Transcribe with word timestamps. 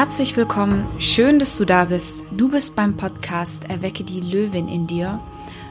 Herzlich 0.00 0.34
willkommen, 0.34 0.86
schön, 0.98 1.38
dass 1.38 1.58
du 1.58 1.66
da 1.66 1.84
bist. 1.84 2.24
Du 2.34 2.48
bist 2.48 2.74
beim 2.74 2.96
Podcast 2.96 3.68
Erwecke 3.68 4.02
die 4.02 4.20
Löwin 4.20 4.66
in 4.66 4.86
dir. 4.86 5.20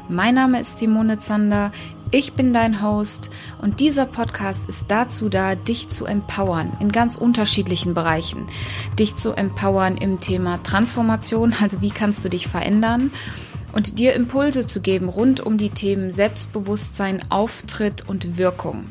Mein 0.07 0.35
Name 0.35 0.59
ist 0.59 0.77
Simone 0.77 1.17
Zander, 1.17 1.71
ich 2.11 2.33
bin 2.33 2.53
dein 2.53 2.83
Host 2.83 3.31
und 3.59 3.79
dieser 3.79 4.05
Podcast 4.05 4.69
ist 4.69 4.85
dazu 4.91 5.29
da, 5.29 5.55
dich 5.55 5.89
zu 5.89 6.05
empowern 6.05 6.71
in 6.79 6.91
ganz 6.91 7.15
unterschiedlichen 7.15 7.95
Bereichen. 7.95 8.45
Dich 8.99 9.15
zu 9.15 9.31
empowern 9.31 9.97
im 9.97 10.19
Thema 10.19 10.61
Transformation, 10.61 11.55
also 11.59 11.81
wie 11.81 11.89
kannst 11.89 12.23
du 12.23 12.29
dich 12.29 12.47
verändern 12.47 13.09
und 13.71 13.97
dir 13.97 14.13
Impulse 14.13 14.67
zu 14.67 14.79
geben 14.79 15.09
rund 15.09 15.41
um 15.41 15.57
die 15.57 15.71
Themen 15.71 16.11
Selbstbewusstsein, 16.11 17.23
Auftritt 17.31 18.07
und 18.07 18.37
Wirkung. 18.37 18.85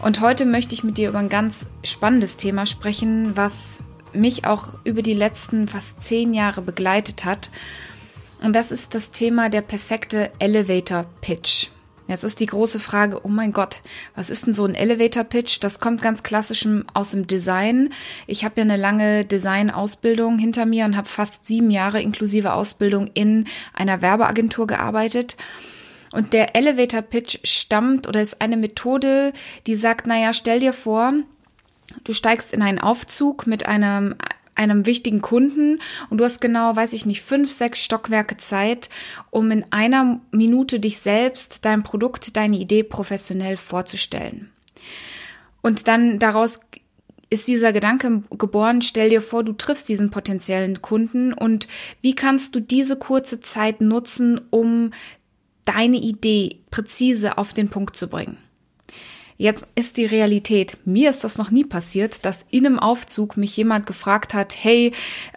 Und 0.00 0.22
heute 0.22 0.46
möchte 0.46 0.74
ich 0.74 0.82
mit 0.82 0.96
dir 0.96 1.10
über 1.10 1.18
ein 1.18 1.28
ganz 1.28 1.66
spannendes 1.84 2.38
Thema 2.38 2.64
sprechen, 2.64 3.32
was 3.36 3.84
mich 4.14 4.44
auch 4.44 4.70
über 4.84 5.02
die 5.02 5.14
letzten 5.14 5.68
fast 5.68 6.02
zehn 6.02 6.34
Jahre 6.34 6.62
begleitet 6.62 7.24
hat. 7.24 7.50
Und 8.42 8.54
das 8.54 8.72
ist 8.72 8.94
das 8.94 9.12
Thema 9.12 9.48
der 9.48 9.62
perfekte 9.62 10.30
Elevator 10.38 11.06
Pitch. 11.20 11.68
Jetzt 12.08 12.24
ist 12.24 12.40
die 12.40 12.46
große 12.46 12.80
Frage, 12.80 13.20
oh 13.24 13.28
mein 13.28 13.52
Gott, 13.52 13.80
was 14.14 14.28
ist 14.28 14.46
denn 14.46 14.54
so 14.54 14.64
ein 14.64 14.74
Elevator 14.74 15.24
Pitch? 15.24 15.58
Das 15.60 15.78
kommt 15.78 16.02
ganz 16.02 16.22
klassisch 16.22 16.66
aus 16.92 17.12
dem 17.12 17.26
Design. 17.26 17.90
Ich 18.26 18.44
habe 18.44 18.54
ja 18.56 18.62
eine 18.64 18.76
lange 18.76 19.24
Design-Ausbildung 19.24 20.38
hinter 20.38 20.66
mir 20.66 20.84
und 20.84 20.96
habe 20.96 21.08
fast 21.08 21.46
sieben 21.46 21.70
Jahre 21.70 22.02
inklusive 22.02 22.52
Ausbildung 22.52 23.08
in 23.14 23.46
einer 23.72 24.02
Werbeagentur 24.02 24.66
gearbeitet. 24.66 25.36
Und 26.10 26.32
der 26.34 26.54
Elevator 26.56 27.02
Pitch 27.02 27.38
stammt 27.44 28.06
oder 28.06 28.20
ist 28.20 28.42
eine 28.42 28.56
Methode, 28.56 29.32
die 29.66 29.76
sagt, 29.76 30.06
naja, 30.06 30.34
stell 30.34 30.60
dir 30.60 30.74
vor, 30.74 31.14
du 32.04 32.12
steigst 32.12 32.52
in 32.52 32.62
einen 32.62 32.78
Aufzug 32.78 33.46
mit 33.46 33.66
einem 33.66 34.14
einem 34.54 34.86
wichtigen 34.86 35.22
Kunden 35.22 35.80
und 36.10 36.18
du 36.18 36.24
hast 36.24 36.40
genau, 36.40 36.76
weiß 36.76 36.92
ich 36.92 37.06
nicht, 37.06 37.22
fünf, 37.22 37.50
sechs 37.50 37.80
Stockwerke 37.80 38.36
Zeit, 38.36 38.90
um 39.30 39.50
in 39.50 39.64
einer 39.70 40.20
Minute 40.30 40.78
dich 40.78 40.98
selbst, 40.98 41.64
dein 41.64 41.82
Produkt, 41.82 42.36
deine 42.36 42.56
Idee 42.56 42.82
professionell 42.82 43.56
vorzustellen. 43.56 44.50
Und 45.62 45.88
dann 45.88 46.18
daraus 46.18 46.60
ist 47.30 47.48
dieser 47.48 47.72
Gedanke 47.72 48.22
geboren, 48.36 48.82
stell 48.82 49.08
dir 49.08 49.22
vor, 49.22 49.42
du 49.42 49.54
triffst 49.54 49.88
diesen 49.88 50.10
potenziellen 50.10 50.82
Kunden 50.82 51.32
und 51.32 51.66
wie 52.02 52.14
kannst 52.14 52.54
du 52.54 52.60
diese 52.60 52.96
kurze 52.96 53.40
Zeit 53.40 53.80
nutzen, 53.80 54.40
um 54.50 54.90
deine 55.64 55.96
Idee 55.96 56.58
präzise 56.70 57.38
auf 57.38 57.54
den 57.54 57.70
Punkt 57.70 57.96
zu 57.96 58.08
bringen? 58.08 58.36
Jetzt 59.42 59.66
ist 59.74 59.96
die 59.96 60.06
Realität. 60.06 60.76
Mir 60.84 61.10
ist 61.10 61.24
das 61.24 61.36
noch 61.36 61.50
nie 61.50 61.64
passiert, 61.64 62.24
dass 62.24 62.46
in 62.52 62.64
einem 62.64 62.78
Aufzug 62.78 63.36
mich 63.36 63.56
jemand 63.56 63.86
gefragt 63.86 64.34
hat, 64.34 64.54
hey, 64.56 64.92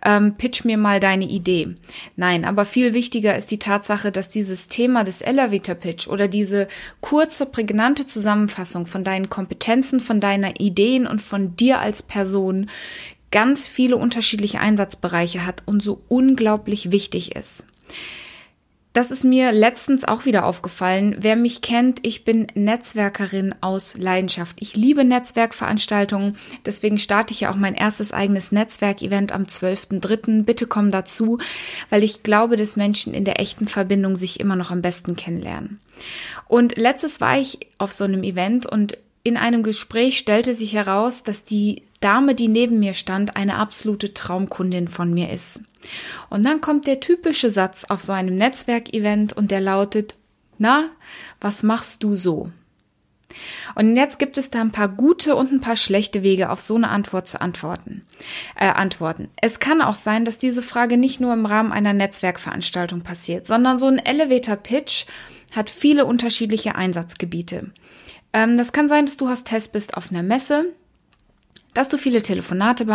ähm, 0.06 0.36
pitch 0.38 0.64
mir 0.64 0.78
mal 0.78 1.00
deine 1.00 1.26
Idee. 1.26 1.70
Nein, 2.16 2.46
aber 2.46 2.66
viel 2.66 2.94
wichtiger 2.94 3.36
ist 3.36 3.50
die 3.50 3.58
Tatsache, 3.58 4.12
dass 4.12 4.30
dieses 4.30 4.68
Thema 4.68 5.04
des 5.06 5.24
Elevator 5.24 5.74
Pitch 5.74 6.08
oder 6.08 6.28
diese 6.28 6.68
kurze, 7.02 7.48
prägnante 7.48 8.06
Zusammenfassung 8.06 8.86
von 8.86 9.04
deinen 9.04 9.28
Kompetenzen, 9.28 10.00
von 10.00 10.20
deiner 10.20 10.60
Ideen 10.60 11.08
und 11.08 11.20
von 11.20 11.56
dir 11.56 11.80
als 11.80 12.04
Person 12.04 12.70
ganz 13.32 13.68
viele 13.68 13.98
unterschiedliche 13.98 14.60
Einsatzbereiche 14.60 15.48
hat 15.48 15.64
und 15.66 15.82
so 15.82 16.04
unglaublich 16.10 16.92
wichtig 16.92 17.36
ist. 17.36 17.66
Das 18.96 19.12
ist 19.12 19.26
mir 19.26 19.52
letztens 19.52 20.06
auch 20.06 20.24
wieder 20.24 20.46
aufgefallen. 20.46 21.18
Wer 21.20 21.36
mich 21.36 21.60
kennt, 21.60 22.00
ich 22.04 22.24
bin 22.24 22.48
Netzwerkerin 22.56 23.54
aus 23.60 23.98
Leidenschaft. 23.98 24.56
Ich 24.62 24.78
liebe 24.78 25.04
Netzwerkveranstaltungen. 25.04 26.38
Deswegen 26.66 26.98
starte 26.98 27.34
ich 27.34 27.42
ja 27.42 27.52
auch 27.52 27.58
mein 27.58 27.76
erstes 27.76 28.14
eigenes 28.14 28.54
Netzwerkevent 28.54 29.34
am 29.34 29.44
12.3. 29.44 30.46
Bitte 30.46 30.66
komm 30.66 30.92
dazu, 30.92 31.40
weil 31.90 32.06
ich 32.06 32.24
glaube, 32.24 32.56
dass 32.56 32.78
Menschen 32.78 33.14
in 33.14 33.26
der 33.26 33.42
echten 33.42 33.68
Verbindung 33.68 34.16
sich 34.16 34.40
immer 34.40 34.56
noch 34.56 34.72
am 34.72 34.82
besten 34.82 35.18
kennenlernen. 35.18 35.82
Und 36.48 36.78
letztes 36.78 37.20
war 37.20 37.38
ich 37.38 37.68
auf 37.78 37.92
so 37.92 38.06
einem 38.06 38.24
Event 38.24 38.66
und 38.66 38.98
in 39.24 39.36
einem 39.36 39.64
Gespräch 39.64 40.18
stellte 40.18 40.56
sich 40.56 40.72
heraus, 40.72 41.24
dass 41.24 41.44
die 41.44 41.84
Dame, 42.00 42.34
die 42.34 42.48
neben 42.48 42.80
mir 42.80 42.94
stand, 42.94 43.36
eine 43.36 43.58
absolute 43.58 44.14
Traumkundin 44.14 44.88
von 44.88 45.14
mir 45.14 45.32
ist. 45.32 45.64
Und 46.30 46.44
dann 46.44 46.62
kommt 46.62 46.88
der 46.88 47.00
typische 47.00 47.50
Satz 47.50 47.86
auf 47.86 48.04
so 48.04 48.12
einem 48.12 48.36
Netzwerkevent 48.36 49.34
und 49.34 49.52
der 49.52 49.62
lautet, 49.62 50.16
na, 50.58 50.90
was 51.42 51.64
machst 51.64 52.04
du 52.04 52.16
so? 52.16 52.52
Und 53.76 53.96
jetzt 53.96 54.20
gibt 54.20 54.38
es 54.38 54.50
da 54.50 54.62
ein 54.62 54.72
paar 54.72 54.88
gute 54.88 55.36
und 55.36 55.52
ein 55.52 55.62
paar 55.62 55.76
schlechte 55.76 56.24
Wege, 56.24 56.50
auf 56.50 56.62
so 56.62 56.76
eine 56.76 56.90
Antwort 56.90 57.28
zu 57.28 57.42
antworten. 57.42 58.06
Äh, 58.56 58.68
antworten. 58.68 59.30
Es 59.42 59.60
kann 59.60 59.82
auch 59.82 59.96
sein, 59.96 60.26
dass 60.26 60.38
diese 60.38 60.62
Frage 60.62 60.98
nicht 60.98 61.20
nur 61.20 61.34
im 61.34 61.46
Rahmen 61.46 61.72
einer 61.72 61.94
Netzwerkveranstaltung 61.94 63.02
passiert, 63.02 63.46
sondern 63.46 63.78
so 63.78 63.88
ein 63.88 64.00
Elevator 64.00 64.56
Pitch 64.56 65.06
hat 65.54 65.70
viele 65.70 66.06
unterschiedliche 66.06 66.76
Einsatzgebiete. 66.76 67.72
Ähm, 68.34 68.58
das 68.58 68.74
kann 68.74 68.90
sein, 68.90 69.06
dass 69.06 69.18
du 69.18 69.30
Hostess 69.30 69.68
bist 69.68 69.98
auf 69.98 70.12
einer 70.12 70.24
Messe, 70.24 70.66
dass 71.76 71.90
du 71.90 72.00
viele 72.00 72.24
Telefonate 72.24 72.86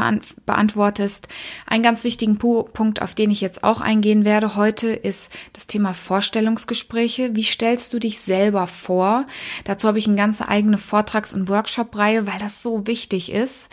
beantwortest. 0.46 1.28
Ein 1.66 1.84
ganz 1.84 2.02
wichtigen 2.02 2.38
Punkt, 2.38 3.02
auf 3.02 3.14
den 3.14 3.30
ich 3.30 3.40
jetzt 3.40 3.62
auch 3.62 3.80
eingehen 3.80 4.24
werde 4.24 4.56
heute, 4.56 4.88
ist 4.88 5.30
das 5.52 5.68
Thema 5.68 5.94
Vorstellungsgespräche. 5.94 7.36
Wie 7.36 7.44
stellst 7.44 7.92
du 7.92 8.00
dich 8.00 8.18
selber 8.18 8.66
vor? 8.66 9.26
Dazu 9.64 9.86
habe 9.86 9.98
ich 9.98 10.08
eine 10.08 10.16
ganze 10.16 10.48
eigene 10.48 10.78
Vortrags- 10.78 11.34
und 11.34 11.48
Workshop-Reihe, 11.48 12.26
weil 12.26 12.40
das 12.40 12.62
so 12.62 12.86
wichtig 12.88 13.30
ist. 13.30 13.68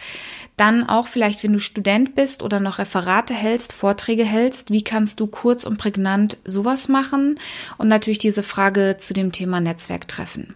Dann 0.57 0.89
auch 0.89 1.07
vielleicht, 1.07 1.43
wenn 1.43 1.53
du 1.53 1.59
Student 1.59 2.15
bist 2.15 2.43
oder 2.43 2.59
noch 2.59 2.79
Referate 2.79 3.33
hältst, 3.33 3.73
Vorträge 3.73 4.25
hältst, 4.25 4.71
wie 4.71 4.83
kannst 4.83 5.19
du 5.19 5.27
kurz 5.27 5.65
und 5.65 5.77
prägnant 5.77 6.37
sowas 6.43 6.89
machen? 6.89 7.39
Und 7.77 7.87
natürlich 7.87 8.17
diese 8.17 8.43
Frage 8.43 8.97
zu 8.97 9.13
dem 9.13 9.31
Thema 9.31 9.61
Netzwerktreffen. 9.61 10.55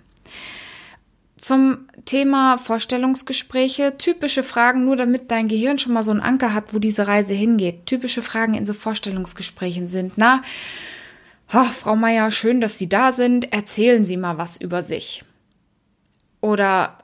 Zum 1.42 1.88
Thema 2.06 2.60
Vorstellungsgespräche, 2.60 3.98
typische 3.98 4.44
Fragen, 4.44 4.86
nur 4.86 4.96
damit 4.96 5.32
dein 5.32 5.48
Gehirn 5.48 5.80
schon 5.80 5.92
mal 5.92 6.04
so 6.04 6.12
einen 6.12 6.20
Anker 6.20 6.54
hat, 6.54 6.72
wo 6.72 6.78
diese 6.78 7.08
Reise 7.08 7.34
hingeht. 7.34 7.88
Typische 7.88 8.22
Fragen 8.22 8.54
in 8.54 8.68
so 8.68 8.74
Vorstellungsgesprächen 8.76 9.88
sind, 9.88 10.20
na, 10.20 10.44
oh, 11.52 11.64
Frau 11.64 11.96
Meier, 11.96 12.30
schön, 12.30 12.62
dass 12.62 12.78
Sie 12.78 12.88
da 12.88 13.12
sind, 13.12 13.52
erzählen 13.52 14.06
Sie 14.06 14.18
mal 14.18 14.38
was 14.38 14.58
über 14.58 14.84
sich. 14.84 15.26
Oder, 16.42 17.00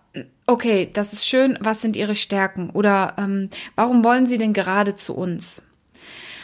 okay, 0.46 0.88
das 0.94 1.14
ist 1.14 1.28
schön, 1.28 1.58
was 1.60 1.82
sind 1.82 1.96
Ihre 1.96 2.14
Stärken? 2.16 2.70
Oder 2.70 3.16
ähm, 3.18 3.50
warum 3.76 4.04
wollen 4.04 4.28
Sie 4.28 4.38
denn 4.38 4.54
gerade 4.54 4.96
zu 4.96 5.16
uns? 5.16 5.67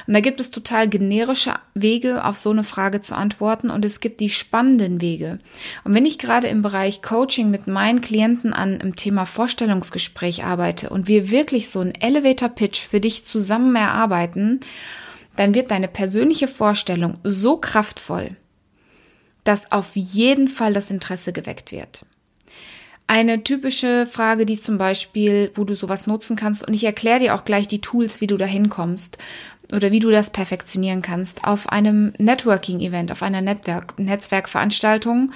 Und 0.07 0.13
da 0.13 0.19
gibt 0.19 0.39
es 0.39 0.51
total 0.51 0.87
generische 0.87 1.53
Wege, 1.73 2.25
auf 2.25 2.37
so 2.37 2.49
eine 2.49 2.63
Frage 2.63 3.01
zu 3.01 3.15
antworten 3.15 3.69
und 3.69 3.85
es 3.85 3.99
gibt 3.99 4.19
die 4.19 4.29
spannenden 4.29 5.01
Wege. 5.01 5.39
Und 5.83 5.93
wenn 5.93 6.05
ich 6.05 6.19
gerade 6.19 6.47
im 6.47 6.61
Bereich 6.61 7.01
Coaching 7.01 7.49
mit 7.49 7.67
meinen 7.67 8.01
Klienten 8.01 8.53
an 8.53 8.79
dem 8.79 8.95
Thema 8.95 9.25
Vorstellungsgespräch 9.25 10.43
arbeite 10.43 10.89
und 10.89 11.07
wir 11.07 11.31
wirklich 11.31 11.69
so 11.69 11.79
einen 11.79 11.95
Elevator 11.95 12.49
Pitch 12.49 12.81
für 12.81 12.99
dich 12.99 13.25
zusammen 13.25 13.75
erarbeiten, 13.75 14.59
dann 15.35 15.55
wird 15.55 15.71
deine 15.71 15.87
persönliche 15.87 16.47
Vorstellung 16.47 17.17
so 17.23 17.57
kraftvoll, 17.57 18.31
dass 19.43 19.71
auf 19.71 19.95
jeden 19.95 20.47
Fall 20.47 20.73
das 20.73 20.91
Interesse 20.91 21.33
geweckt 21.33 21.71
wird. 21.71 22.05
Eine 23.07 23.43
typische 23.43 24.07
Frage, 24.09 24.45
die 24.45 24.59
zum 24.59 24.77
Beispiel, 24.77 25.51
wo 25.55 25.65
du 25.65 25.75
sowas 25.75 26.07
nutzen 26.07 26.37
kannst, 26.37 26.65
und 26.65 26.73
ich 26.73 26.85
erkläre 26.85 27.19
dir 27.19 27.35
auch 27.35 27.43
gleich 27.43 27.67
die 27.67 27.81
Tools, 27.81 28.21
wie 28.21 28.27
du 28.27 28.37
da 28.37 28.45
hinkommst 28.45 29.17
oder 29.71 29.91
wie 29.91 29.99
du 29.99 30.11
das 30.11 30.29
perfektionieren 30.29 31.01
kannst 31.01 31.45
auf 31.45 31.69
einem 31.69 32.13
Networking-Event, 32.17 33.11
auf 33.11 33.23
einer 33.23 33.41
Netzwerk 33.41 33.97
Netzwerkveranstaltung. 33.97 35.31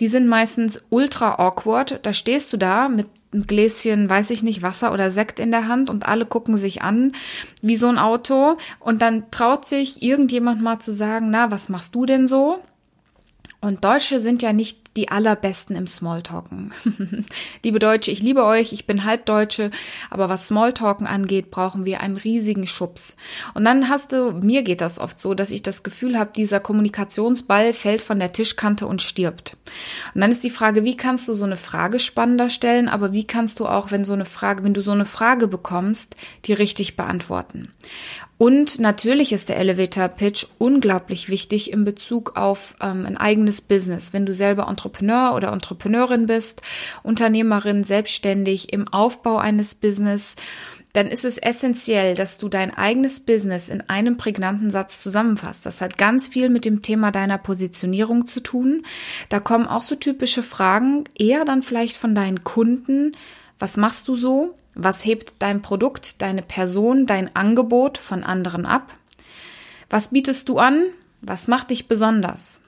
Die 0.00 0.08
sind 0.08 0.28
meistens 0.28 0.80
ultra 0.90 1.38
awkward. 1.38 2.00
Da 2.02 2.12
stehst 2.12 2.52
du 2.52 2.56
da 2.56 2.88
mit 2.88 3.08
ein 3.34 3.42
Gläschen, 3.42 4.08
weiß 4.08 4.30
ich 4.30 4.42
nicht, 4.42 4.62
Wasser 4.62 4.92
oder 4.92 5.10
Sekt 5.10 5.38
in 5.38 5.50
der 5.50 5.68
Hand 5.68 5.90
und 5.90 6.06
alle 6.06 6.24
gucken 6.24 6.56
sich 6.56 6.82
an 6.82 7.12
wie 7.60 7.76
so 7.76 7.88
ein 7.88 7.98
Auto 7.98 8.56
und 8.80 9.02
dann 9.02 9.30
traut 9.30 9.66
sich 9.66 10.02
irgendjemand 10.02 10.62
mal 10.62 10.78
zu 10.78 10.92
sagen, 10.94 11.30
na, 11.30 11.50
was 11.50 11.68
machst 11.68 11.94
du 11.94 12.06
denn 12.06 12.26
so? 12.26 12.62
Und 13.60 13.84
Deutsche 13.84 14.20
sind 14.20 14.40
ja 14.40 14.52
nicht 14.52 14.87
die 14.98 15.10
allerbesten 15.10 15.76
im 15.76 15.86
Smalltalken. 15.86 16.74
Liebe 17.62 17.78
Deutsche, 17.78 18.10
ich 18.10 18.20
liebe 18.20 18.44
euch, 18.44 18.72
ich 18.72 18.84
bin 18.84 19.04
Halbdeutsche, 19.04 19.70
aber 20.10 20.28
was 20.28 20.48
Smalltalken 20.48 21.06
angeht, 21.06 21.52
brauchen 21.52 21.84
wir 21.84 22.00
einen 22.00 22.16
riesigen 22.16 22.66
Schubs. 22.66 23.16
Und 23.54 23.64
dann 23.64 23.88
hast 23.88 24.10
du, 24.10 24.32
mir 24.32 24.62
geht 24.62 24.80
das 24.80 24.98
oft 24.98 25.20
so, 25.20 25.34
dass 25.34 25.52
ich 25.52 25.62
das 25.62 25.84
Gefühl 25.84 26.18
habe, 26.18 26.32
dieser 26.34 26.58
Kommunikationsball 26.58 27.72
fällt 27.74 28.02
von 28.02 28.18
der 28.18 28.32
Tischkante 28.32 28.88
und 28.88 29.00
stirbt. 29.00 29.56
Und 30.14 30.20
dann 30.20 30.32
ist 30.32 30.42
die 30.42 30.50
Frage, 30.50 30.82
wie 30.82 30.96
kannst 30.96 31.28
du 31.28 31.34
so 31.34 31.44
eine 31.44 31.56
Frage 31.56 32.00
spannender 32.00 32.50
stellen, 32.50 32.88
aber 32.88 33.12
wie 33.12 33.24
kannst 33.24 33.60
du 33.60 33.66
auch, 33.66 33.92
wenn 33.92 34.04
so 34.04 34.14
eine 34.14 34.24
Frage, 34.24 34.64
wenn 34.64 34.74
du 34.74 34.82
so 34.82 34.90
eine 34.90 35.04
Frage 35.04 35.46
bekommst, 35.46 36.16
die 36.44 36.54
richtig 36.54 36.96
beantworten? 36.96 37.72
Und 38.38 38.78
natürlich 38.78 39.32
ist 39.32 39.48
der 39.48 39.56
Elevator 39.58 40.06
Pitch 40.06 40.46
unglaublich 40.58 41.28
wichtig 41.28 41.72
in 41.72 41.84
Bezug 41.84 42.36
auf 42.36 42.76
ähm, 42.80 43.04
ein 43.04 43.16
eigenes 43.16 43.60
Business. 43.60 44.12
Wenn 44.12 44.26
du 44.26 44.32
selber 44.32 44.68
Entrepreneur 44.68 44.87
oder 45.34 45.52
Entrepreneurin 45.52 46.26
bist, 46.26 46.62
Unternehmerin, 47.02 47.84
selbstständig 47.84 48.72
im 48.72 48.88
Aufbau 48.88 49.38
eines 49.38 49.74
Business, 49.74 50.36
dann 50.92 51.06
ist 51.06 51.24
es 51.24 51.38
essentiell, 51.38 52.14
dass 52.14 52.38
du 52.38 52.48
dein 52.48 52.74
eigenes 52.74 53.20
Business 53.20 53.68
in 53.68 53.82
einem 53.88 54.16
prägnanten 54.16 54.70
Satz 54.70 55.02
zusammenfasst. 55.02 55.66
Das 55.66 55.80
hat 55.80 55.98
ganz 55.98 56.28
viel 56.28 56.48
mit 56.48 56.64
dem 56.64 56.82
Thema 56.82 57.10
deiner 57.10 57.38
Positionierung 57.38 58.26
zu 58.26 58.40
tun. 58.40 58.84
Da 59.28 59.38
kommen 59.38 59.66
auch 59.66 59.82
so 59.82 59.94
typische 59.94 60.42
Fragen, 60.42 61.04
eher 61.16 61.44
dann 61.44 61.62
vielleicht 61.62 61.96
von 61.96 62.14
deinen 62.14 62.42
Kunden. 62.42 63.12
Was 63.58 63.76
machst 63.76 64.08
du 64.08 64.16
so? 64.16 64.54
Was 64.74 65.04
hebt 65.04 65.34
dein 65.40 65.60
Produkt, 65.62 66.22
deine 66.22 66.42
Person, 66.42 67.06
dein 67.06 67.34
Angebot 67.36 67.98
von 67.98 68.24
anderen 68.24 68.64
ab? 68.64 68.94
Was 69.90 70.08
bietest 70.08 70.48
du 70.48 70.58
an? 70.58 70.84
Was 71.20 71.48
macht 71.48 71.70
dich 71.70 71.88
besonders? 71.88 72.62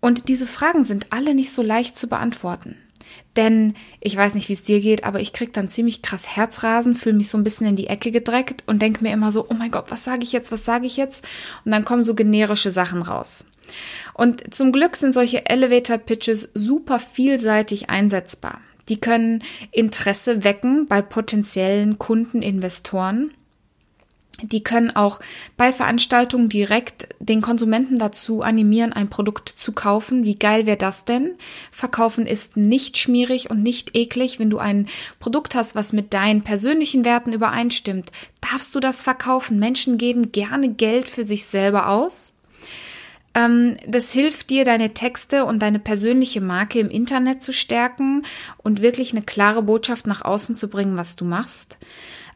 Und 0.00 0.28
diese 0.28 0.46
Fragen 0.46 0.84
sind 0.84 1.06
alle 1.10 1.34
nicht 1.34 1.52
so 1.52 1.62
leicht 1.62 1.98
zu 1.98 2.08
beantworten. 2.08 2.76
Denn 3.36 3.74
ich 4.00 4.16
weiß 4.16 4.34
nicht, 4.34 4.48
wie 4.48 4.52
es 4.52 4.62
dir 4.62 4.80
geht, 4.80 5.04
aber 5.04 5.20
ich 5.20 5.32
krieg 5.32 5.52
dann 5.52 5.68
ziemlich 5.68 6.02
krass 6.02 6.36
Herzrasen, 6.36 6.94
fühle 6.94 7.16
mich 7.16 7.28
so 7.28 7.38
ein 7.38 7.44
bisschen 7.44 7.66
in 7.66 7.76
die 7.76 7.86
Ecke 7.86 8.10
gedreckt 8.10 8.62
und 8.66 8.82
denke 8.82 9.02
mir 9.02 9.12
immer 9.12 9.32
so, 9.32 9.46
oh 9.48 9.54
mein 9.54 9.70
Gott, 9.70 9.90
was 9.90 10.04
sage 10.04 10.22
ich 10.22 10.32
jetzt, 10.32 10.52
was 10.52 10.64
sage 10.64 10.86
ich 10.86 10.96
jetzt? 10.96 11.26
Und 11.64 11.72
dann 11.72 11.84
kommen 11.84 12.04
so 12.04 12.14
generische 12.14 12.70
Sachen 12.70 13.02
raus. 13.02 13.46
Und 14.14 14.54
zum 14.54 14.72
Glück 14.72 14.96
sind 14.96 15.14
solche 15.14 15.46
Elevator 15.46 15.98
Pitches 15.98 16.50
super 16.54 16.98
vielseitig 16.98 17.90
einsetzbar. 17.90 18.60
Die 18.88 18.98
können 18.98 19.42
Interesse 19.70 20.44
wecken 20.44 20.86
bei 20.86 21.02
potenziellen 21.02 21.98
Kunden, 21.98 22.42
Investoren. 22.42 23.32
Die 24.42 24.62
können 24.62 24.94
auch 24.94 25.18
bei 25.56 25.72
Veranstaltungen 25.72 26.48
direkt 26.48 27.08
den 27.18 27.40
Konsumenten 27.40 27.98
dazu 27.98 28.42
animieren, 28.42 28.92
ein 28.92 29.10
Produkt 29.10 29.48
zu 29.48 29.72
kaufen. 29.72 30.24
Wie 30.24 30.38
geil 30.38 30.64
wäre 30.64 30.76
das 30.76 31.04
denn? 31.04 31.32
Verkaufen 31.72 32.24
ist 32.24 32.56
nicht 32.56 32.98
schmierig 32.98 33.50
und 33.50 33.64
nicht 33.64 33.96
eklig. 33.96 34.38
Wenn 34.38 34.50
du 34.50 34.58
ein 34.58 34.86
Produkt 35.18 35.56
hast, 35.56 35.74
was 35.74 35.92
mit 35.92 36.14
deinen 36.14 36.42
persönlichen 36.42 37.04
Werten 37.04 37.32
übereinstimmt, 37.32 38.12
darfst 38.40 38.74
du 38.76 38.80
das 38.80 39.02
verkaufen. 39.02 39.58
Menschen 39.58 39.98
geben 39.98 40.30
gerne 40.30 40.68
Geld 40.68 41.08
für 41.08 41.24
sich 41.24 41.46
selber 41.46 41.88
aus. 41.88 42.34
Ähm, 43.34 43.76
das 43.86 44.12
hilft 44.12 44.50
dir, 44.50 44.64
deine 44.64 44.94
Texte 44.94 45.44
und 45.46 45.60
deine 45.60 45.80
persönliche 45.80 46.40
Marke 46.40 46.78
im 46.78 46.90
Internet 46.90 47.42
zu 47.42 47.52
stärken 47.52 48.24
und 48.58 48.82
wirklich 48.82 49.12
eine 49.12 49.22
klare 49.22 49.62
Botschaft 49.62 50.06
nach 50.06 50.22
außen 50.22 50.54
zu 50.54 50.70
bringen, 50.70 50.96
was 50.96 51.16
du 51.16 51.24
machst. 51.24 51.78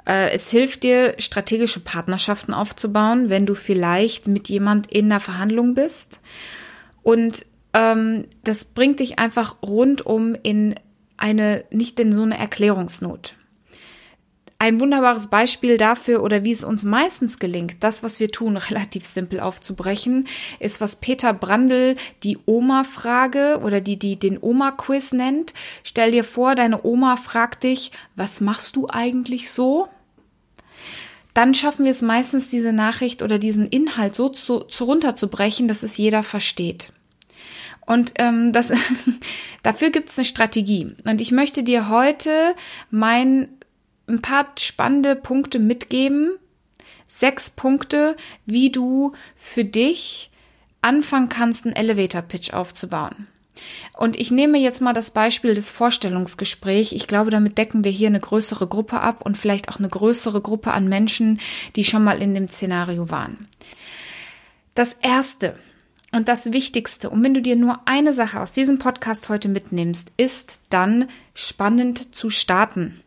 Äh, 0.06 0.30
es 0.30 0.50
hilft 0.50 0.82
dir, 0.82 1.14
strategische 1.18 1.80
Partnerschaften 1.80 2.54
aufzubauen, 2.54 3.28
wenn 3.28 3.46
du 3.46 3.54
vielleicht 3.54 4.26
mit 4.26 4.48
jemand 4.48 4.90
in 4.90 5.06
einer 5.06 5.20
Verhandlung 5.20 5.74
bist. 5.74 6.20
Und 7.02 7.46
ähm, 7.72 8.26
das 8.44 8.64
bringt 8.64 9.00
dich 9.00 9.18
einfach 9.18 9.56
rundum 9.62 10.36
in 10.42 10.74
eine, 11.16 11.64
nicht 11.70 12.00
in 12.00 12.12
so 12.12 12.22
eine 12.22 12.38
Erklärungsnot. 12.38 13.34
Ein 14.62 14.78
wunderbares 14.78 15.26
Beispiel 15.26 15.76
dafür 15.76 16.22
oder 16.22 16.44
wie 16.44 16.52
es 16.52 16.62
uns 16.62 16.84
meistens 16.84 17.40
gelingt, 17.40 17.78
das, 17.80 18.04
was 18.04 18.20
wir 18.20 18.30
tun, 18.30 18.56
relativ 18.70 19.04
simpel 19.04 19.40
aufzubrechen, 19.40 20.28
ist, 20.60 20.80
was 20.80 20.94
Peter 20.94 21.32
Brandl 21.32 21.96
die 22.22 22.38
Oma-Frage 22.46 23.58
oder 23.64 23.80
die, 23.80 23.98
die 23.98 24.20
den 24.20 24.38
Oma-Quiz 24.40 25.14
nennt. 25.14 25.52
Stell 25.82 26.12
dir 26.12 26.22
vor, 26.22 26.54
deine 26.54 26.84
Oma 26.84 27.16
fragt 27.16 27.64
dich, 27.64 27.90
was 28.14 28.40
machst 28.40 28.76
du 28.76 28.86
eigentlich 28.88 29.50
so? 29.50 29.88
Dann 31.34 31.54
schaffen 31.54 31.84
wir 31.84 31.90
es 31.90 32.02
meistens, 32.02 32.46
diese 32.46 32.72
Nachricht 32.72 33.22
oder 33.22 33.40
diesen 33.40 33.66
Inhalt 33.66 34.14
so 34.14 34.28
zu, 34.28 34.60
zu 34.60 34.84
runterzubrechen, 34.84 35.66
dass 35.66 35.82
es 35.82 35.96
jeder 35.96 36.22
versteht. 36.22 36.92
Und 37.84 38.12
ähm, 38.20 38.52
das, 38.52 38.70
dafür 39.64 39.90
gibt 39.90 40.10
es 40.10 40.18
eine 40.18 40.24
Strategie. 40.24 40.94
Und 41.04 41.20
ich 41.20 41.32
möchte 41.32 41.64
dir 41.64 41.88
heute 41.88 42.54
mein 42.92 43.48
ein 44.06 44.22
paar 44.22 44.52
spannende 44.58 45.16
Punkte 45.16 45.58
mitgeben. 45.58 46.32
Sechs 47.06 47.50
Punkte, 47.50 48.16
wie 48.46 48.70
du 48.70 49.12
für 49.36 49.64
dich 49.64 50.30
anfangen 50.80 51.28
kannst, 51.28 51.64
einen 51.64 51.76
Elevator 51.76 52.22
Pitch 52.22 52.52
aufzubauen. 52.52 53.28
Und 53.92 54.18
ich 54.18 54.30
nehme 54.30 54.58
jetzt 54.58 54.80
mal 54.80 54.94
das 54.94 55.10
Beispiel 55.10 55.54
des 55.54 55.70
Vorstellungsgesprächs. 55.70 56.92
Ich 56.92 57.06
glaube, 57.06 57.30
damit 57.30 57.58
decken 57.58 57.84
wir 57.84 57.90
hier 57.90 58.08
eine 58.08 58.20
größere 58.20 58.66
Gruppe 58.66 59.00
ab 59.00 59.24
und 59.24 59.36
vielleicht 59.36 59.68
auch 59.68 59.78
eine 59.78 59.88
größere 59.88 60.40
Gruppe 60.40 60.72
an 60.72 60.88
Menschen, 60.88 61.38
die 61.76 61.84
schon 61.84 62.02
mal 62.02 62.22
in 62.22 62.34
dem 62.34 62.48
Szenario 62.48 63.10
waren. 63.10 63.48
Das 64.74 64.94
erste 64.94 65.54
und 66.12 66.28
das 66.28 66.52
Wichtigste, 66.52 67.10
und 67.10 67.22
wenn 67.22 67.34
du 67.34 67.42
dir 67.42 67.56
nur 67.56 67.80
eine 67.86 68.12
Sache 68.12 68.40
aus 68.40 68.52
diesem 68.52 68.78
Podcast 68.78 69.28
heute 69.28 69.48
mitnimmst, 69.48 70.12
ist 70.16 70.60
dann 70.70 71.08
spannend 71.34 72.14
zu 72.14 72.30
starten. 72.30 73.02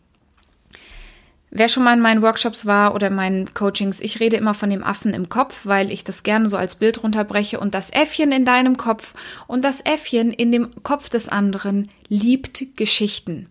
Wer 1.58 1.70
schon 1.70 1.86
mal 1.86 1.94
in 1.94 2.02
meinen 2.02 2.22
Workshops 2.22 2.66
war 2.66 2.94
oder 2.94 3.10
meinen 3.10 3.54
Coachings, 3.54 4.02
ich 4.02 4.20
rede 4.20 4.36
immer 4.36 4.54
von 4.54 4.70
dem 4.70 4.84
Affen 4.84 5.14
im 5.14 5.30
Kopf, 5.30 5.62
weil 5.64 5.90
ich 5.90 6.04
das 6.04 6.24
gerne 6.24 6.50
so 6.50 6.58
als 6.58 6.76
Bild 6.76 7.02
runterbreche 7.02 7.62
und 7.62 7.74
das 7.74 7.94
Äffchen 7.94 8.34
in 8.34 8.44
deinem 8.44 8.76
Kopf 8.76 9.14
und 9.48 9.64
das 9.64 9.80
Äffchen 9.80 10.34
in 10.34 10.52
dem 10.52 10.84
Kopf 10.84 11.08
des 11.08 11.30
anderen 11.30 11.90
liebt 12.10 12.76
Geschichten. 12.76 13.48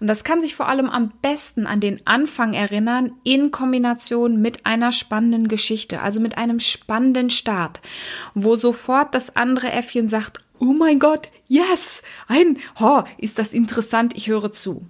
Und 0.00 0.06
das 0.06 0.24
kann 0.24 0.40
sich 0.40 0.54
vor 0.54 0.66
allem 0.66 0.88
am 0.88 1.12
besten 1.20 1.66
an 1.66 1.80
den 1.80 2.00
Anfang 2.06 2.54
erinnern 2.54 3.12
in 3.22 3.50
Kombination 3.50 4.40
mit 4.40 4.64
einer 4.64 4.90
spannenden 4.90 5.46
Geschichte, 5.46 6.00
also 6.00 6.20
mit 6.20 6.38
einem 6.38 6.58
spannenden 6.58 7.28
Start, 7.28 7.82
wo 8.32 8.56
sofort 8.56 9.14
das 9.14 9.36
andere 9.36 9.70
Äffchen 9.70 10.08
sagt, 10.08 10.40
oh 10.58 10.72
mein 10.72 10.98
Gott, 10.98 11.28
yes, 11.48 12.02
ein, 12.28 12.56
oh, 12.80 13.02
ist 13.18 13.38
das 13.38 13.52
interessant, 13.52 14.14
ich 14.16 14.28
höre 14.28 14.54
zu. 14.54 14.86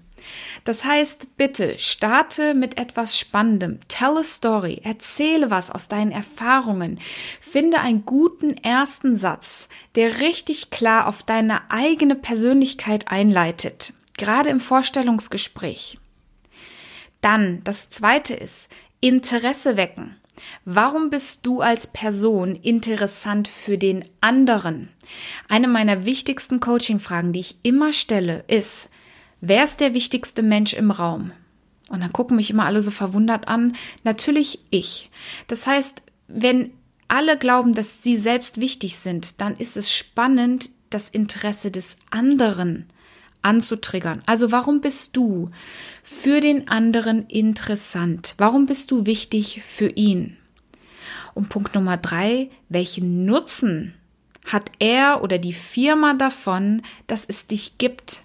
Das 0.64 0.84
heißt, 0.84 1.36
bitte 1.36 1.78
starte 1.78 2.54
mit 2.54 2.78
etwas 2.78 3.18
Spannendem. 3.18 3.80
Tell 3.88 4.16
a 4.18 4.24
story. 4.24 4.80
Erzähle 4.84 5.50
was 5.50 5.70
aus 5.70 5.88
deinen 5.88 6.12
Erfahrungen. 6.12 6.98
Finde 7.40 7.80
einen 7.80 8.04
guten 8.04 8.56
ersten 8.56 9.16
Satz, 9.16 9.68
der 9.94 10.20
richtig 10.20 10.70
klar 10.70 11.06
auf 11.06 11.22
deine 11.22 11.70
eigene 11.70 12.14
Persönlichkeit 12.14 13.08
einleitet. 13.08 13.92
Gerade 14.16 14.50
im 14.50 14.60
Vorstellungsgespräch. 14.60 15.98
Dann, 17.20 17.62
das 17.64 17.88
zweite 17.88 18.34
ist, 18.34 18.70
Interesse 19.00 19.76
wecken. 19.76 20.16
Warum 20.64 21.10
bist 21.10 21.46
du 21.46 21.60
als 21.60 21.86
Person 21.86 22.56
interessant 22.56 23.48
für 23.48 23.78
den 23.78 24.04
anderen? 24.20 24.88
Eine 25.48 25.68
meiner 25.68 26.04
wichtigsten 26.04 26.60
Coaching-Fragen, 26.60 27.32
die 27.32 27.40
ich 27.40 27.56
immer 27.62 27.92
stelle, 27.92 28.44
ist, 28.48 28.90
Wer 29.44 29.64
ist 29.64 29.80
der 29.80 29.92
wichtigste 29.92 30.40
Mensch 30.44 30.72
im 30.72 30.92
Raum? 30.92 31.32
Und 31.88 32.00
dann 32.00 32.12
gucken 32.12 32.36
mich 32.36 32.48
immer 32.50 32.64
alle 32.64 32.80
so 32.80 32.92
verwundert 32.92 33.48
an. 33.48 33.74
Natürlich 34.04 34.60
ich. 34.70 35.10
Das 35.48 35.66
heißt, 35.66 36.02
wenn 36.28 36.70
alle 37.08 37.36
glauben, 37.36 37.74
dass 37.74 38.04
sie 38.04 38.18
selbst 38.18 38.60
wichtig 38.60 38.96
sind, 38.96 39.40
dann 39.40 39.56
ist 39.56 39.76
es 39.76 39.92
spannend, 39.92 40.70
das 40.90 41.08
Interesse 41.08 41.72
des 41.72 41.96
anderen 42.10 42.86
anzutriggern. 43.42 44.22
Also 44.26 44.52
warum 44.52 44.80
bist 44.80 45.16
du 45.16 45.50
für 46.04 46.38
den 46.38 46.68
anderen 46.68 47.26
interessant? 47.26 48.34
Warum 48.38 48.66
bist 48.66 48.92
du 48.92 49.06
wichtig 49.06 49.60
für 49.64 49.88
ihn? 49.88 50.36
Und 51.34 51.48
Punkt 51.48 51.74
Nummer 51.74 51.96
drei, 51.96 52.48
welchen 52.68 53.24
Nutzen 53.24 53.94
hat 54.46 54.70
er 54.78 55.20
oder 55.24 55.38
die 55.38 55.52
Firma 55.52 56.14
davon, 56.14 56.82
dass 57.08 57.24
es 57.26 57.48
dich 57.48 57.78
gibt? 57.78 58.22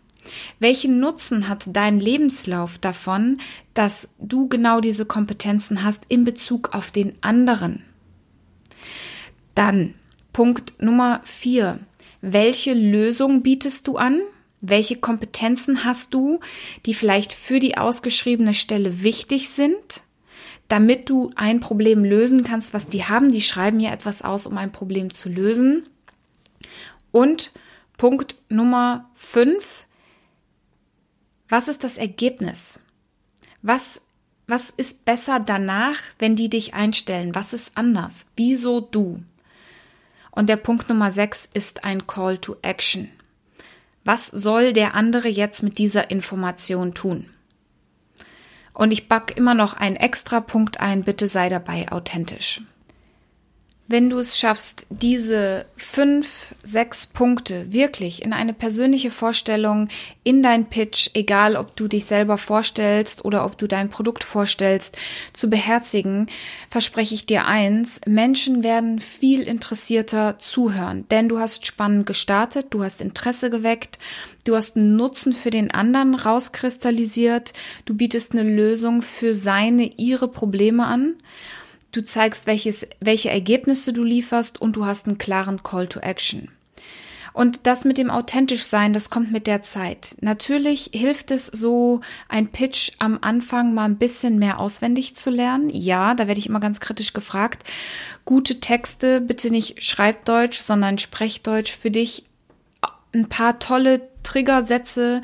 Welchen 0.60 1.00
Nutzen 1.00 1.48
hat 1.48 1.66
dein 1.68 2.00
Lebenslauf 2.00 2.78
davon, 2.78 3.40
dass 3.74 4.10
du 4.20 4.48
genau 4.48 4.80
diese 4.80 5.06
Kompetenzen 5.06 5.84
hast 5.84 6.04
in 6.10 6.24
Bezug 6.24 6.74
auf 6.74 6.92
den 6.92 7.16
anderen? 7.22 7.84
Dann 9.56 9.96
Punkt 10.34 10.82
Nummer 10.82 11.22
vier. 11.24 11.80
Welche 12.22 12.74
Lösung 12.74 13.42
bietest 13.42 13.88
du 13.88 13.98
an? 13.98 14.20
Welche 14.62 14.98
Kompetenzen 14.98 15.84
hast 15.84 16.14
du, 16.14 16.40
die 16.86 16.94
vielleicht 16.94 17.34
für 17.34 17.60
die 17.60 17.78
ausgeschriebene 17.78 18.54
Stelle 18.54 19.04
wichtig 19.04 19.50
sind, 19.50 20.04
damit 20.68 21.10
du 21.10 21.32
ein 21.36 21.60
Problem 21.60 22.04
lösen 22.04 22.44
kannst, 22.44 22.74
was 22.74 22.88
die 22.88 23.06
haben? 23.06 23.32
Die 23.32 23.42
schreiben 23.42 23.80
ja 23.80 23.92
etwas 23.92 24.24
aus, 24.24 24.46
um 24.46 24.58
ein 24.58 24.72
Problem 24.72 25.14
zu 25.14 25.30
lösen. 25.30 25.88
Und 27.12 27.52
Punkt 27.98 28.36
Nummer 28.50 29.10
fünf. 29.16 29.87
Was 31.50 31.68
ist 31.68 31.84
das 31.84 31.98
Ergebnis? 31.98 32.82
Was, 33.62 34.06
was 34.48 34.70
ist 34.70 35.06
besser 35.06 35.40
danach, 35.40 35.98
wenn 36.20 36.36
die 36.36 36.50
dich 36.50 36.74
einstellen? 36.74 37.36
Was 37.36 37.54
ist 37.54 37.78
anders? 37.78 38.28
Wieso 38.36 38.82
du? 38.82 39.24
Und 40.32 40.50
der 40.50 40.58
Punkt 40.58 40.90
Nummer 40.90 41.10
sechs 41.12 41.50
ist 41.54 41.84
ein 41.84 42.06
Call 42.06 42.38
to 42.38 42.58
Action. 42.62 43.10
Was 44.04 44.28
soll 44.28 44.72
der 44.72 44.94
andere 44.94 45.28
jetzt 45.28 45.64
mit 45.64 45.78
dieser 45.78 46.12
Information 46.12 46.94
tun? 46.94 47.26
Und 48.74 48.92
ich 48.92 49.10
back 49.10 49.36
immer 49.36 49.54
noch 49.54 49.74
einen 49.74 49.96
extra 49.96 50.40
Punkt 50.40 50.80
ein, 50.80 51.04
bitte 51.04 51.28
sei 51.28 51.50
dabei 51.50 51.92
authentisch. 51.92 52.62
Wenn 53.90 54.10
du 54.10 54.20
es 54.20 54.38
schaffst, 54.38 54.86
diese 54.90 55.66
fünf, 55.78 56.54
sechs 56.62 57.08
Punkte 57.08 57.72
wirklich 57.72 58.22
in 58.22 58.34
eine 58.34 58.52
persönliche 58.52 59.12
Vorstellung, 59.12 59.88
in 60.26 60.44
dein 60.44 60.66
Pitch, 60.66 61.12
egal 61.14 61.56
ob 61.56 61.74
du 61.78 61.88
dich 61.88 62.04
selber 62.04 62.38
vorstellst 62.38 63.24
oder 63.24 63.46
ob 63.46 63.58
du 63.58 63.66
dein 63.66 63.90
Produkt 63.90 64.26
vorstellst, 64.26 64.98
zu 65.32 65.50
beherzigen, 65.50 66.28
verspreche 66.70 67.16
ich 67.16 67.28
dir 67.28 67.46
eins, 67.46 68.02
Menschen 68.06 68.62
werden 68.62 69.00
viel 69.00 69.44
interessierter 69.44 70.38
zuhören, 70.38 71.06
denn 71.10 71.30
du 71.30 71.40
hast 71.40 71.66
spannend 71.66 72.06
gestartet, 72.06 72.68
du 72.72 72.84
hast 72.84 73.00
Interesse 73.00 73.50
geweckt, 73.50 74.00
du 74.44 74.58
hast 74.58 74.76
einen 74.76 74.98
Nutzen 74.98 75.32
für 75.32 75.50
den 75.50 75.72
anderen 75.72 76.14
rauskristallisiert, 76.14 77.54
du 77.86 77.94
bietest 77.94 78.34
eine 78.34 78.44
Lösung 78.44 79.02
für 79.02 79.34
seine, 79.34 79.92
ihre 79.96 80.28
Probleme 80.28 80.86
an 80.86 81.16
du 81.92 82.04
zeigst, 82.04 82.48
welches, 82.48 82.88
welche 83.00 83.30
Ergebnisse 83.30 83.94
du 83.94 84.04
lieferst 84.04 84.60
und 84.62 84.76
du 84.76 84.86
hast 84.86 85.08
einen 85.08 85.18
klaren 85.18 85.64
Call 85.64 85.88
to 85.88 86.00
Action. 86.00 86.50
Und 87.38 87.68
das 87.68 87.86
mit 87.86 88.00
dem 88.00 88.10
authentisch 88.10 88.64
sein, 88.66 88.94
das 88.94 89.12
kommt 89.12 89.32
mit 89.32 89.46
der 89.46 89.62
Zeit. 89.62 90.16
Natürlich 90.22 90.90
hilft 90.92 91.30
es 91.30 91.46
so, 91.46 92.02
ein 92.30 92.48
Pitch 92.48 92.94
am 92.98 93.20
Anfang 93.22 93.76
mal 93.76 93.86
ein 93.86 94.00
bisschen 94.00 94.40
mehr 94.40 94.60
auswendig 94.60 95.16
zu 95.16 95.30
lernen. 95.30 95.70
Ja, 95.70 96.16
da 96.16 96.28
werde 96.28 96.40
ich 96.40 96.48
immer 96.48 96.60
ganz 96.60 96.80
kritisch 96.80 97.14
gefragt. 97.14 97.64
Gute 98.26 98.60
Texte, 98.60 99.22
bitte 99.22 99.52
nicht 99.52 99.84
Schreibdeutsch, 99.84 100.62
sondern 100.62 100.98
Sprechdeutsch 100.98 101.78
für 101.78 101.92
dich. 101.92 102.26
Ein 103.14 103.30
paar 103.30 103.60
tolle 103.60 104.10
Triggersätze 104.24 105.22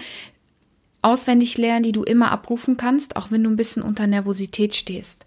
auswendig 1.01 1.57
lernen, 1.57 1.81
die 1.81 1.93
du 1.93 2.03
immer 2.03 2.31
abrufen 2.31 2.77
kannst, 2.77 3.15
auch 3.15 3.31
wenn 3.31 3.43
du 3.43 3.49
ein 3.49 3.57
bisschen 3.57 3.81
unter 3.81 4.05
Nervosität 4.05 4.75
stehst. 4.75 5.25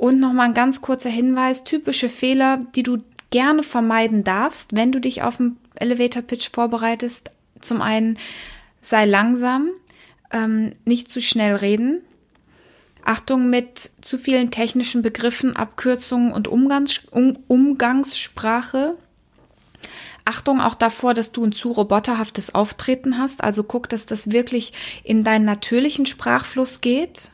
Und 0.00 0.18
nochmal 0.18 0.46
ein 0.46 0.54
ganz 0.54 0.80
kurzer 0.80 1.10
Hinweis, 1.10 1.62
typische 1.62 2.08
Fehler, 2.08 2.64
die 2.74 2.82
du 2.82 3.02
gerne 3.28 3.62
vermeiden 3.62 4.24
darfst, 4.24 4.74
wenn 4.74 4.92
du 4.92 4.98
dich 4.98 5.22
auf 5.22 5.38
einen 5.38 5.58
Elevator 5.74 6.22
Pitch 6.22 6.48
vorbereitest. 6.50 7.30
Zum 7.60 7.82
einen 7.82 8.16
sei 8.80 9.04
langsam, 9.04 9.68
ähm, 10.32 10.72
nicht 10.86 11.10
zu 11.10 11.20
schnell 11.20 11.54
reden. 11.54 12.00
Achtung 13.04 13.50
mit 13.50 13.90
zu 14.00 14.16
vielen 14.16 14.50
technischen 14.50 15.02
Begriffen, 15.02 15.54
Abkürzungen 15.54 16.32
und 16.32 16.48
Umgangs 16.48 17.02
um, 17.10 17.38
Umgangssprache. 17.46 18.96
Achtung 20.24 20.62
auch 20.62 20.76
davor, 20.76 21.12
dass 21.12 21.30
du 21.30 21.44
ein 21.44 21.52
zu 21.52 21.72
roboterhaftes 21.72 22.54
Auftreten 22.54 23.18
hast. 23.18 23.44
Also 23.44 23.64
guck, 23.64 23.90
dass 23.90 24.06
das 24.06 24.32
wirklich 24.32 24.72
in 25.04 25.24
deinen 25.24 25.44
natürlichen 25.44 26.06
Sprachfluss 26.06 26.80
geht 26.80 27.32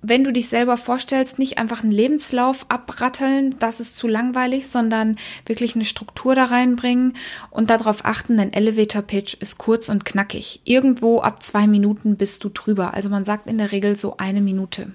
wenn 0.00 0.22
du 0.22 0.32
dich 0.32 0.48
selber 0.48 0.76
vorstellst, 0.76 1.38
nicht 1.38 1.58
einfach 1.58 1.82
einen 1.82 1.92
Lebenslauf 1.92 2.66
abratteln, 2.68 3.56
das 3.58 3.80
ist 3.80 3.96
zu 3.96 4.06
langweilig, 4.06 4.68
sondern 4.68 5.16
wirklich 5.44 5.74
eine 5.74 5.84
Struktur 5.84 6.34
da 6.34 6.44
reinbringen 6.44 7.16
und 7.50 7.70
darauf 7.70 8.04
achten, 8.04 8.38
ein 8.38 8.52
Elevator 8.52 9.02
Pitch 9.02 9.34
ist 9.34 9.58
kurz 9.58 9.88
und 9.88 10.04
knackig. 10.04 10.60
Irgendwo 10.64 11.20
ab 11.20 11.42
zwei 11.42 11.66
Minuten 11.66 12.16
bist 12.16 12.44
du 12.44 12.48
drüber. 12.48 12.94
Also 12.94 13.08
man 13.08 13.24
sagt 13.24 13.50
in 13.50 13.58
der 13.58 13.72
Regel 13.72 13.96
so 13.96 14.16
eine 14.18 14.40
Minute. 14.40 14.92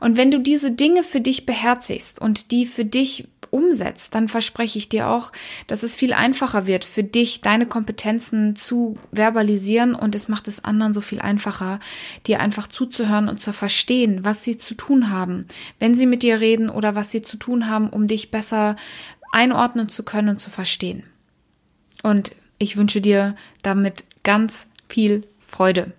Und 0.00 0.16
wenn 0.16 0.30
du 0.30 0.38
diese 0.38 0.70
Dinge 0.70 1.02
für 1.02 1.20
dich 1.20 1.46
beherzigst 1.46 2.20
und 2.20 2.50
die 2.50 2.66
für 2.66 2.84
dich 2.84 3.28
umsetzt, 3.54 4.16
dann 4.16 4.26
verspreche 4.26 4.78
ich 4.78 4.88
dir 4.88 5.08
auch, 5.08 5.30
dass 5.68 5.84
es 5.84 5.94
viel 5.94 6.12
einfacher 6.12 6.66
wird 6.66 6.84
für 6.84 7.04
dich, 7.04 7.40
deine 7.40 7.66
Kompetenzen 7.66 8.56
zu 8.56 8.98
verbalisieren 9.12 9.94
und 9.94 10.16
es 10.16 10.28
macht 10.28 10.48
es 10.48 10.64
anderen 10.64 10.92
so 10.92 11.00
viel 11.00 11.20
einfacher, 11.20 11.78
dir 12.26 12.40
einfach 12.40 12.66
zuzuhören 12.66 13.28
und 13.28 13.40
zu 13.40 13.52
verstehen, 13.52 14.24
was 14.24 14.42
sie 14.42 14.56
zu 14.56 14.74
tun 14.74 15.10
haben, 15.10 15.46
wenn 15.78 15.94
sie 15.94 16.06
mit 16.06 16.24
dir 16.24 16.40
reden 16.40 16.68
oder 16.68 16.96
was 16.96 17.12
sie 17.12 17.22
zu 17.22 17.36
tun 17.36 17.68
haben, 17.68 17.88
um 17.88 18.08
dich 18.08 18.32
besser 18.32 18.74
einordnen 19.30 19.88
zu 19.88 20.02
können 20.02 20.30
und 20.30 20.40
zu 20.40 20.50
verstehen. 20.50 21.04
Und 22.02 22.32
ich 22.58 22.76
wünsche 22.76 23.00
dir 23.00 23.36
damit 23.62 24.04
ganz 24.24 24.66
viel 24.88 25.22
Freude. 25.46 25.92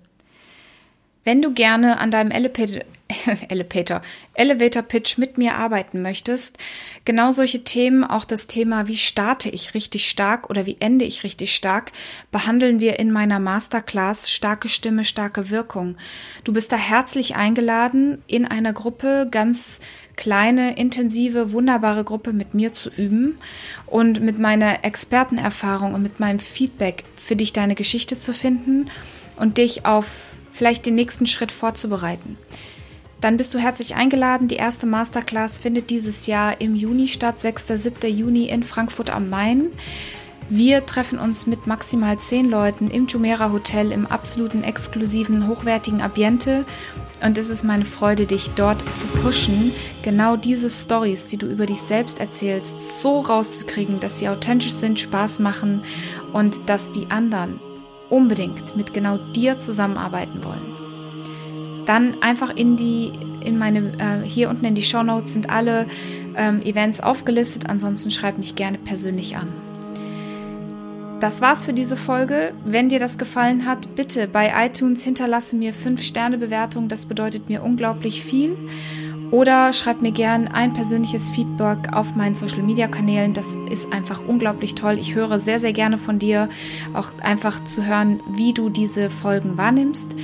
Wenn 1.25 1.41
du 1.41 1.51
gerne 1.51 1.99
an 1.99 2.11
deinem 2.11 2.29
Elevator, 2.29 2.83
Elevator, 4.35 4.83
Pitch 4.83 5.17
mit 5.17 5.39
mir 5.39 5.55
arbeiten 5.55 6.03
möchtest, 6.03 6.59
genau 7.03 7.31
solche 7.31 7.63
Themen, 7.63 8.03
auch 8.03 8.25
das 8.25 8.45
Thema, 8.45 8.87
wie 8.87 8.95
starte 8.95 9.49
ich 9.49 9.73
richtig 9.73 10.07
stark 10.07 10.51
oder 10.51 10.67
wie 10.67 10.77
ende 10.79 11.03
ich 11.03 11.23
richtig 11.23 11.55
stark, 11.55 11.91
behandeln 12.31 12.79
wir 12.79 12.99
in 12.99 13.11
meiner 13.11 13.39
Masterclass 13.39 14.29
Starke 14.29 14.69
Stimme, 14.69 15.03
starke 15.03 15.49
Wirkung. 15.49 15.97
Du 16.43 16.53
bist 16.53 16.71
da 16.71 16.77
herzlich 16.77 17.35
eingeladen, 17.35 18.21
in 18.27 18.45
einer 18.45 18.73
Gruppe 18.73 19.27
ganz 19.31 19.79
kleine, 20.15 20.77
intensive, 20.77 21.51
wunderbare 21.51 22.03
Gruppe 22.03 22.33
mit 22.33 22.53
mir 22.53 22.75
zu 22.75 22.91
üben 22.91 23.39
und 23.87 24.21
mit 24.21 24.37
meiner 24.37 24.85
Expertenerfahrung 24.85 25.95
und 25.95 26.03
mit 26.03 26.19
meinem 26.19 26.37
Feedback 26.37 27.03
für 27.15 27.35
dich 27.35 27.51
deine 27.51 27.73
Geschichte 27.73 28.19
zu 28.19 28.31
finden 28.31 28.91
und 29.37 29.57
dich 29.57 29.87
auf 29.87 30.34
vielleicht 30.55 30.85
den 30.85 30.95
nächsten 30.95 31.27
Schritt 31.27 31.51
vorzubereiten. 31.51 32.37
Dann 33.21 33.37
bist 33.37 33.53
du 33.53 33.59
herzlich 33.59 33.95
eingeladen. 33.95 34.47
Die 34.47 34.55
erste 34.55 34.85
Masterclass 34.85 35.57
findet 35.57 35.89
dieses 35.89 36.27
Jahr 36.27 36.61
im 36.61 36.75
Juni 36.75 37.07
statt, 37.07 37.39
6. 37.39 37.67
7. 37.67 38.09
Juni 38.15 38.45
in 38.45 38.63
Frankfurt 38.63 39.09
am 39.09 39.29
Main. 39.29 39.71
Wir 40.47 40.85
treffen 40.85 41.17
uns 41.17 41.47
mit 41.47 41.65
maximal 41.65 42.19
zehn 42.19 42.47
Leuten 42.47 42.91
im 42.91 43.07
Jumeirah 43.07 43.51
Hotel 43.51 43.91
im 43.91 44.05
absoluten 44.05 44.63
exklusiven, 44.63 45.47
hochwertigen 45.47 46.01
Ambiente. 46.01 46.65
Und 47.23 47.37
es 47.39 47.49
ist 47.49 47.63
meine 47.63 47.85
Freude, 47.85 48.27
dich 48.27 48.51
dort 48.51 48.83
zu 48.95 49.07
pushen, 49.07 49.71
genau 50.03 50.35
diese 50.35 50.69
Stories, 50.69 51.25
die 51.25 51.37
du 51.37 51.47
über 51.47 51.65
dich 51.65 51.81
selbst 51.81 52.19
erzählst, 52.19 53.01
so 53.01 53.21
rauszukriegen, 53.21 53.99
dass 53.99 54.19
sie 54.19 54.29
authentisch 54.29 54.73
sind, 54.73 54.99
Spaß 54.99 55.39
machen 55.39 55.81
und 56.31 56.69
dass 56.69 56.91
die 56.91 57.09
anderen 57.09 57.59
unbedingt 58.09 58.75
mit 58.75 58.93
genau 58.93 59.17
dir 59.17 59.59
zusammenarbeiten 59.59 60.43
wollen. 60.43 61.85
Dann 61.85 62.21
einfach 62.21 62.55
in 62.55 62.77
die, 62.77 63.11
in 63.43 63.57
meine, 63.57 63.93
äh, 63.99 64.27
hier 64.27 64.49
unten 64.49 64.65
in 64.65 64.75
die 64.75 64.83
Show 64.83 65.03
Notes 65.03 65.33
sind 65.33 65.49
alle 65.49 65.85
ähm, 66.35 66.61
Events 66.61 67.01
aufgelistet. 67.01 67.69
Ansonsten 67.69 68.11
schreib 68.11 68.37
mich 68.37 68.55
gerne 68.55 68.77
persönlich 68.77 69.37
an. 69.37 69.47
Das 71.19 71.41
war's 71.41 71.65
für 71.65 71.73
diese 71.73 71.95
Folge. 71.95 72.53
Wenn 72.65 72.89
dir 72.89 72.99
das 72.99 73.17
gefallen 73.17 73.65
hat, 73.65 73.95
bitte 73.95 74.27
bei 74.27 74.51
iTunes 74.65 75.03
hinterlasse 75.03 75.55
mir 75.55 75.73
5 75.73 76.01
Sterne 76.01 76.37
Bewertung. 76.37 76.89
Das 76.89 77.05
bedeutet 77.05 77.49
mir 77.49 77.63
unglaublich 77.63 78.23
viel. 78.23 78.57
Oder 79.31 79.73
schreib 79.73 80.01
mir 80.01 80.11
gern 80.11 80.47
ein 80.47 80.73
persönliches 80.73 81.29
Feedback 81.29 81.93
auf 81.93 82.15
meinen 82.15 82.35
Social 82.35 82.63
Media 82.63 82.87
Kanälen. 82.87 83.33
Das 83.33 83.55
ist 83.69 83.91
einfach 83.91 84.25
unglaublich 84.25 84.75
toll. 84.75 84.97
Ich 84.99 85.15
höre 85.15 85.39
sehr, 85.39 85.59
sehr 85.59 85.73
gerne 85.73 85.97
von 85.97 86.19
dir, 86.19 86.49
auch 86.93 87.17
einfach 87.21 87.63
zu 87.63 87.85
hören, 87.85 88.21
wie 88.35 88.53
du 88.53 88.69
diese 88.69 89.09
Folgen 89.09 89.57
wahrnimmst. 89.57 90.15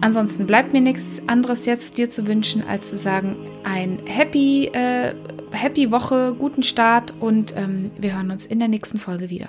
Ansonsten 0.00 0.46
bleibt 0.46 0.72
mir 0.72 0.80
nichts 0.80 1.20
anderes 1.26 1.66
jetzt 1.66 1.98
dir 1.98 2.10
zu 2.10 2.26
wünschen, 2.26 2.66
als 2.66 2.88
zu 2.88 2.96
sagen, 2.96 3.36
ein 3.64 4.00
happy, 4.06 4.66
äh, 4.66 5.14
happy 5.50 5.90
Woche, 5.90 6.34
guten 6.38 6.62
Start 6.62 7.12
und 7.20 7.54
ähm, 7.56 7.90
wir 7.98 8.14
hören 8.14 8.30
uns 8.30 8.46
in 8.46 8.58
der 8.58 8.68
nächsten 8.68 8.98
Folge 8.98 9.28
wieder. 9.28 9.48